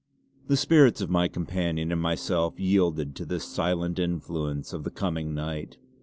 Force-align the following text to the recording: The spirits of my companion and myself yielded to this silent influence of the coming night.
The 0.47 0.57
spirits 0.57 0.99
of 1.01 1.11
my 1.11 1.27
companion 1.27 1.91
and 1.91 2.01
myself 2.01 2.59
yielded 2.59 3.15
to 3.17 3.23
this 3.23 3.43
silent 3.43 3.99
influence 3.99 4.73
of 4.73 4.83
the 4.83 4.89
coming 4.89 5.35
night. 5.35 5.77